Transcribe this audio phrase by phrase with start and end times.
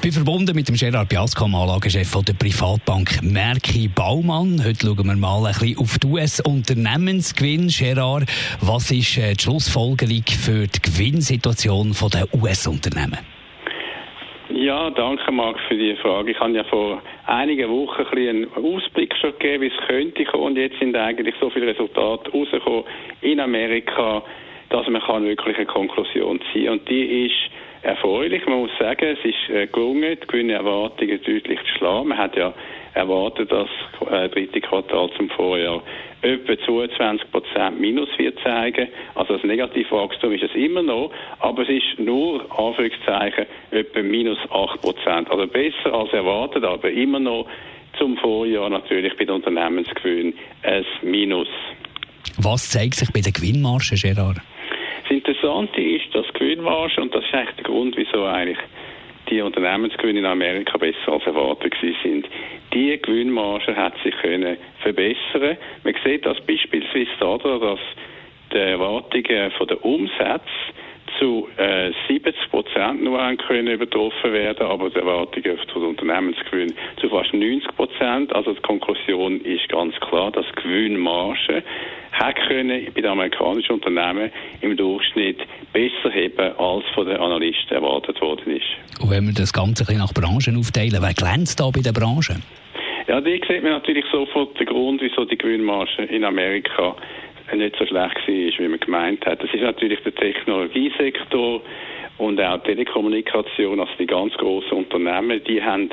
[0.00, 4.62] bin verbunden mit dem Gerard Biasco, Anlagechef der Privatbank Merki Baumann.
[4.64, 7.68] Heute schauen wir mal ein bisschen auf die US-Unternehmensgewinn.
[7.68, 8.24] Gerard,
[8.62, 13.18] was ist äh, die Schlussfolgerung für die Gewinnsituation der US-Unternehmen?
[14.48, 16.30] Ja, danke Marc für die Frage.
[16.30, 20.44] Ich habe ja vor einigen Wochen ein einen Ausblick schon gegeben, wie es könnte kommen.
[20.44, 22.84] Und jetzt sind eigentlich so viele Resultate rausgekommen
[23.20, 24.22] in Amerika,
[24.70, 26.78] dass man wirklich eine Konklusion ziehen kann.
[26.78, 27.50] Und die ist
[27.82, 28.44] erfreulich.
[28.46, 32.08] Man muss sagen, es ist äh, gelungen, die Gewinnerwartungen deutlich zu schlagen.
[32.08, 32.52] Man hat ja
[32.94, 33.68] erwartet, dass
[34.00, 35.82] das äh, dritte Quartal zum Vorjahr
[36.22, 38.88] etwa 22 Prozent Minus wird zeigen.
[39.14, 44.82] Also das Negativwachstum ist es immer noch, aber es ist nur, Anführungszeichen, etwa minus 8
[44.82, 45.30] Prozent.
[45.30, 47.46] Also besser als erwartet, aber immer noch
[47.98, 51.48] zum Vorjahr natürlich bei den Unternehmensgewinnen ein Minus.
[52.38, 54.38] Was zeigt sich bei den Gewinnmargen, Gerard?
[55.40, 58.58] Interessante ist, dass Gewinnmarge, und das ist eigentlich der Grund, wieso eigentlich
[59.30, 62.28] die Unternehmensgewinne in Amerika besser als erwartet sind.
[62.74, 65.56] Die Gewinnmarge hat sich können verbessern.
[65.82, 67.78] Man sieht das beispielsweise daran, dass
[68.52, 70.44] die Erwartungen von der Umsätze
[71.18, 77.32] zu äh, 70 Prozent nur können übertroffen werden, aber die Erwartungen von Unternehmensgewinn zu fast
[77.32, 78.34] 90 Prozent.
[78.34, 81.62] Also die Konklusion ist ganz klar, dass Gewinnmarge
[82.20, 85.38] hat können bei den amerikanischen Unternehmen im Durchschnitt
[85.72, 89.00] besser heben, als von den Analysten erwartet worden ist.
[89.00, 91.94] Und wenn wir das Ganze ein bisschen nach Branchen aufteilen, wer glänzt da bei den
[91.94, 92.42] Branchen?
[93.08, 96.94] Ja, die sieht man natürlich sofort den Grund, wieso die Gewinnmarge in Amerika
[97.54, 99.42] nicht so schlecht war, wie man gemeint hat.
[99.42, 101.62] Das ist natürlich der Technologiesektor
[102.18, 105.90] und auch Telekommunikation, also die ganz großen Unternehmen, die haben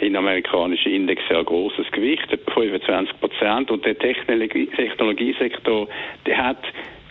[0.00, 3.70] in amerikanischen Index ein großes Gewicht, etwa 25 Prozent.
[3.70, 5.88] Und der Technologie Technologiesektor,
[6.26, 6.62] der hat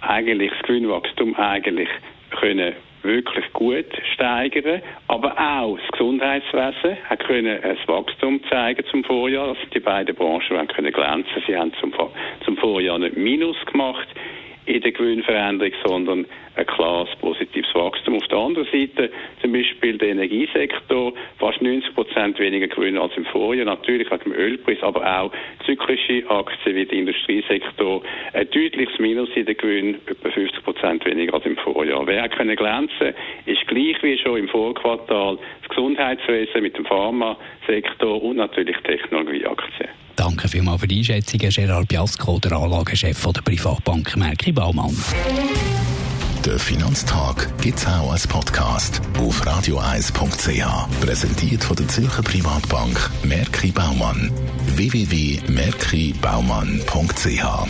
[0.01, 1.89] eigentlich das Gewinnwachstum eigentlich
[2.31, 9.49] können wirklich gut steigern, aber auch das Gesundheitswesen hat können ein Wachstum zeigen zum Vorjahr.
[9.49, 11.43] Also die beiden Branchen haben können glänzen.
[11.47, 11.93] Sie haben zum,
[12.43, 14.07] zum Vorjahr nicht Minus gemacht
[14.69, 16.25] in der Gewinnveränderung, sondern
[16.55, 18.17] ein klares positives Wachstum.
[18.17, 19.09] Auf der anderen Seite
[19.41, 24.33] zum Beispiel der Energiesektor, fast 90 Prozent weniger Gewinn als im Vorjahr, natürlich wegen dem
[24.33, 25.31] Ölpreis, aber auch
[25.65, 28.03] zyklische Aktien wie der Industriesektor,
[28.33, 32.05] ein deutliches Minus in den Gewinn, etwa 50 Prozent weniger als im Vorjahr.
[32.05, 33.15] Wer können glänzen,
[33.45, 39.89] ist gleich wie schon im Vorquartal das Gesundheitswesen mit dem Pharmasektor und natürlich Technologieaktien.
[40.19, 44.93] Danke vielmals für die Einschätzung, Gerard Biasco, der Anlagechef der Privatbank Merki Baumann.
[46.43, 50.99] Der Finanztag gibt es auch als Podcast auf radioeis.ch.
[50.99, 54.29] Präsentiert von der Zürcher Privatbank Merki Baumann.
[54.75, 57.69] www.merkibaumann.ch